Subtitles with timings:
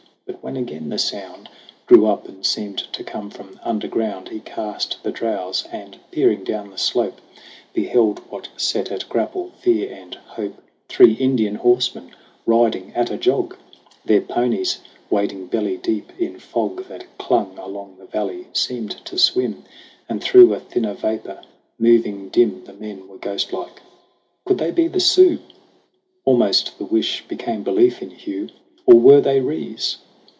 [0.27, 1.49] But when again the sound
[1.87, 6.45] Grew up, and seemed to come from under ground, He cast the drowse, and peering
[6.45, 7.19] down the slope,
[7.73, 10.53] Beheld what set at grapple fear and hope
[10.87, 12.11] Three Indian horsemen
[12.45, 13.57] riding at a jog!
[14.05, 14.79] Their ponies,
[15.09, 19.65] wading belly deep in fog, That clung along the valley, seemed to swim,
[20.07, 21.41] And through a thinner vapor
[21.77, 23.81] moving dim, The men were ghost like.
[24.45, 25.39] Could they be the Sioux?
[26.23, 28.47] Almost the wish became belief in Hugh.
[28.85, 29.97] Or were they Rees?